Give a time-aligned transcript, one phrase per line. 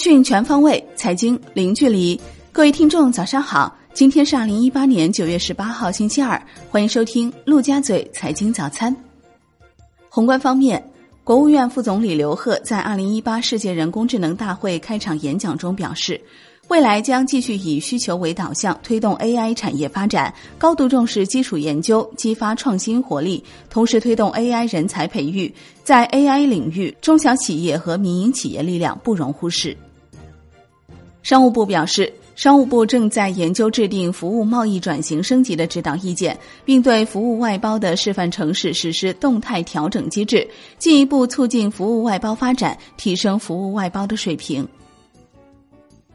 [0.00, 2.18] 讯全方位，财经零距离。
[2.52, 3.76] 各位听众，早上好！
[3.92, 8.96] 今天是二零一八年九月十八号，星期二，欢迎收听陆家嘴财经早餐。
[10.08, 10.82] 宏观方面，
[11.22, 16.18] 国务院副总理刘鹤在二零一八世界人工智能大会开场演讲中表示。
[16.68, 25.52] 未来将继续以需求为导向，推动 AI 产业发展，高度重视基础研究，激发创新活力，同时推动 AI 人才培育。
[25.82, 29.76] 在 AI 领域，中小企业和民营企业力量不容忽视。
[31.22, 44.66] 商务部表示，商务部正在研究制定服务贸易转型升级的指导意见，并对服务外包的示范城市实施动态调整机制，进一步促进服务外包发展，提升服务外包的水平。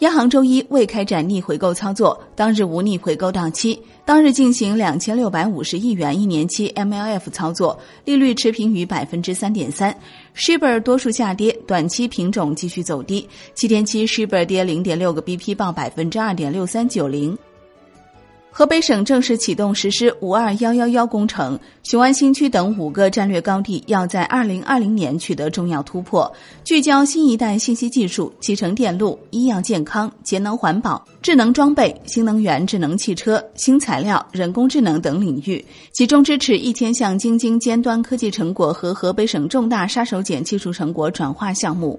[0.00, 9.94] 央行周一未开展逆回购操作，当日无逆回购到期，当日进行两千六百五十亿元一年期 MLF 操作，利率持平于百分之三点三。
[10.34, 17.36] Shibor 多数下跌，短期品种继续走低，七天期 Shibor 跌零点六个 BP，报百分之二点六三九零。
[18.52, 26.30] 河北省正式启动实施“五二幺幺幺”工程，雄安新区等五个战略高地要在二零二零年取得重要突破，
[26.64, 41.98] 聚焦新一代信息技术、集成电路、医药健康、节能环保、智能装备、新能源、智能汽车、新材料、人工智能等领域，集中支持一千项京津尖端科技成果和河北省重大杀手锏技术成果转化项目。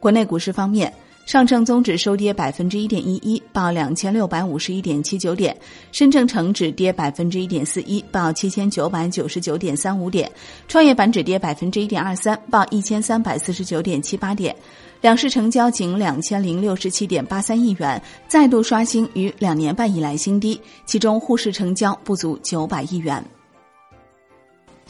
[0.00, 0.92] 国内股市方面。
[1.24, 5.54] 上证综指收跌百分之一点一一，报两千六百五十一点七九点；
[5.90, 10.28] 深证成指跌百分之一点四一，报七千九百九十九点三五点；
[10.68, 14.54] 创业板指跌百分之一点二三，报一千三百四十九点七八点。
[15.00, 20.60] 两市成交仅两千零六十七点八三亿元，再度刷新于两年半以来新低。
[20.84, 23.24] 其中沪市成交不足九百亿元。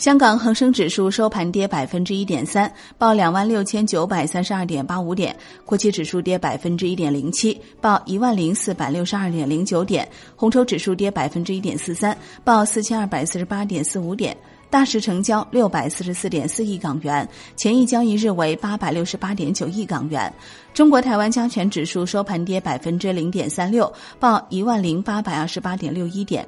[0.02, 5.32] 香港恒生指数收盘跌百分之一点三，报两万六千九百三十二点八五点；
[5.64, 10.04] 国企指数跌百分之一点零七，报一万零四百六十二点零九点；
[10.34, 14.36] 红筹指数跌百分之一点四三，报四千二百四十八点四五点。
[14.68, 20.34] 大市成交六百四十四点四亿港元，前一交易日为八百六十八点九亿港元。
[20.74, 26.44] 中国台湾加权指数收盘跌百分之零点三六，报一万零八百二十八点六一点。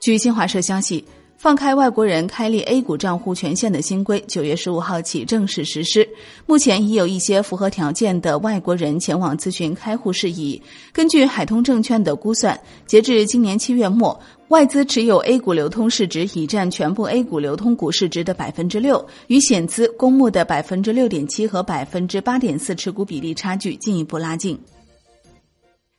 [0.00, 1.04] 据新华社消息。
[1.42, 6.08] 放开外国人开立 A 股账户权限的新规，九月十五号起正式实施。
[6.46, 10.62] 目前已有一些符合条件的外国人前往咨询开户事宜。
[10.92, 14.16] 根据海通证券的估算，截至今年七月末，
[14.50, 24.56] 外资持有 A 股流通市值已占全部 A 股流通股市值的百分之六，与险资公募的百分之六点七和百分之八点四持股比例差距进一步拉近。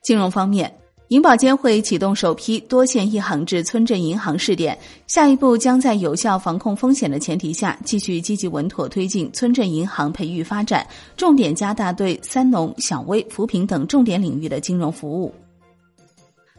[0.03, 0.73] 金融方面。
[1.13, 4.75] 银保监会启动首批多线一行制村镇银行试点，
[5.05, 10.83] 下一步将在有效防控风险的前提下，继续积极稳妥推进村镇银行培育发展，
[11.15, 15.31] 重点加大对三农、小微、扶贫等重点领域的金融服务。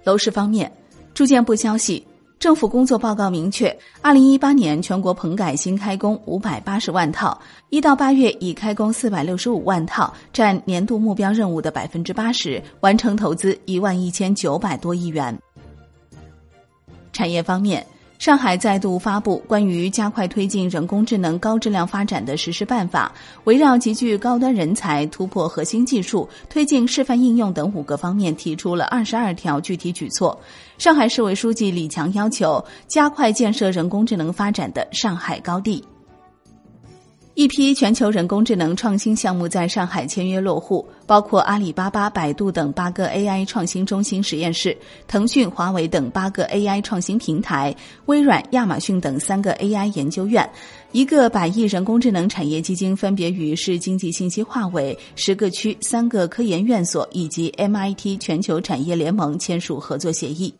[0.04, 0.70] 楼市方面，
[1.14, 2.06] 住建部消息。
[2.44, 7.40] 政府工作报告明确，二零一八年全国棚改新开工五百八十万套，
[7.70, 15.34] 一到八月已开工四百六十五万套，占年度目标任务的百分之八十，完成投资一万一千九百多亿元。
[17.14, 17.82] 产业方面。
[18.18, 23.12] 上海再度发布关于加快推进人工智能高质量发展的实施办法，
[23.44, 30.40] 围绕集聚高端人才、突破核心技术、推进示范应用等五个方面，提出了二十二条具体举措。
[30.78, 35.84] 上海市委书记李强要求加快建设人工智能发展的上海高地。
[37.34, 44.76] 一批全球人工智能创新项目在上海签约落户，包括阿里巴巴、百度等八个 AI 创新中心实验室，
[45.08, 47.74] 腾讯、华为等八个 AI 创新平台，
[48.06, 50.48] 微软、亚马逊等三个 AI 研究院，
[50.92, 60.54] 一个百亿人工智能产业基金分别与市经济信息化委、十个区、三个科研院所以及 MIT 全球产业联盟签署合作协议。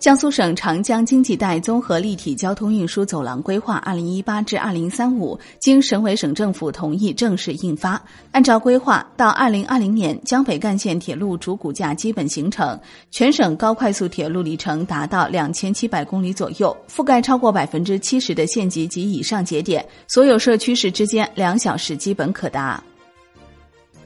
[0.00, 8.02] 江苏省长江经济带综合立体交通运输走廊规划（二零一八至二零三五）经省委省政府同意正式印发。
[8.32, 12.80] 按照规划，到二零二零年，江北干线铁路主骨架基本形成，
[13.10, 22.82] 全省高快速铁路里程达到两千七百公里左右，覆盖超过百分之七十的县级及以上节点，所有设区市之间两小时基本可达。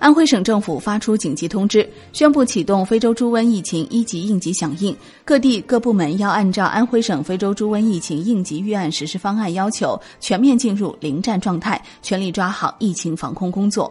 [0.04, 13.90] 安徽省政府发出紧急通知，宣布启动非洲猪瘟疫情一级应急响应，各地各部门要按照安徽省非洲猪瘟疫情应急预案实施方案要求，全面进入临战状态，全力抓好疫情防控工作。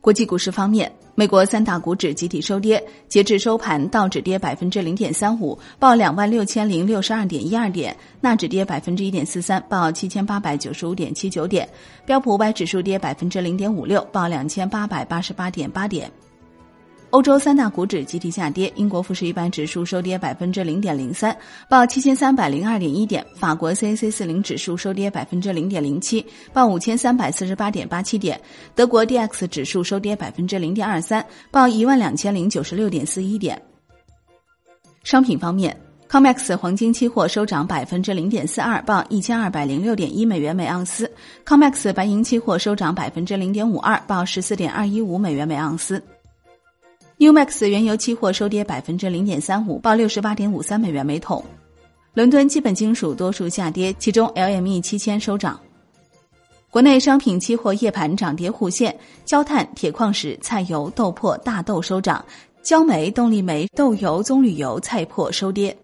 [0.00, 0.92] 国际股市方面。
[1.18, 7.90] 美国三大股指集体收跌，截至收盘，道指跌百分之零点三五，报两万六千零六十二点一二点；
[8.20, 11.66] 纳指跌百分之一点四三，报七千八百九十五点七九点；
[12.04, 16.12] 标普五百指数跌百分之零点五六，报两千八百八十八点八点。
[17.16, 21.34] 欧洲三大股指集体下跌，英国富时一百指数收跌百分之零点零三，
[21.66, 26.22] 报七千三百零二点一点；法国 CAC 四零指数收跌百分之零点零七，
[26.52, 28.36] 报五千三百四十八点八七点；
[28.74, 33.58] 德国 DX 指数收跌百分之零点二三，报一万两千零九十六点四一点。
[35.02, 35.74] 商品方面
[36.10, 41.10] ，COMEX 黄金期货收涨百分之零点四二，报一千二百零六点一美元每盎司
[41.46, 46.02] ；COMEX 白银期货收涨百分之零点五二，报十四点二一五美元每盎司。
[47.18, 51.42] Umax 原油期货收跌百分之零点三五，报六十八点五三美元每桶。
[52.12, 55.58] 伦敦基本金属多数下跌，其中 LME 七千收涨。
[56.68, 62.22] 国内商品期货夜盘涨跌互现，焦炭、铁矿石、菜油、豆粕、大豆收涨，
[62.62, 65.74] 焦煤、动力煤、豆油、棕榈油、菜粕收跌。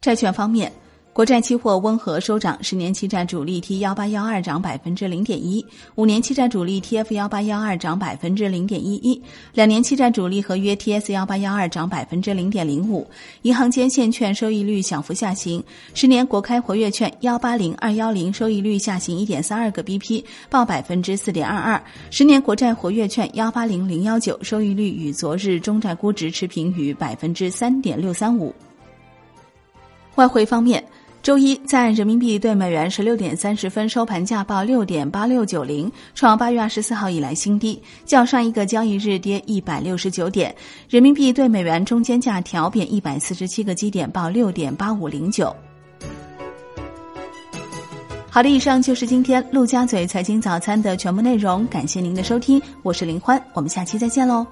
[0.00, 0.72] 债券方面。
[1.12, 5.62] 国债期货温和收涨，十年期债主力 T 幺八幺二涨百分之零点一，
[5.94, 9.22] 五年期债主力 TF 幺八幺二涨百分之零点一一，
[9.52, 13.06] 两年期债主力合约 TS 幺八幺二涨百分之零点零五。
[13.42, 15.62] 银行间现券收益率小幅下行，
[15.92, 21.84] 十年国开活跃券幺八零二幺零收益率下行一点三二个 BP，报百分之四点二二。
[22.10, 28.54] 十年国债活跃券幺八零零幺九收益率与昨日中债估值持平于百分之三点六三五。
[30.14, 30.82] 外汇方面。
[31.22, 40.52] 周一，在人民币对美元十六点三十分收盘价报六点八六九零，创八月二十四号以来新低，较上一个交易日跌一百六十九点。
[40.88, 45.54] 人民币对美元中间价调贬一百四十七个基点，报六点八五零九。
[48.28, 54.44] 好的，以上就是今天陆家嘴财经早餐的全部内容，感谢您的收听，我是林欢，我们下期再见喽。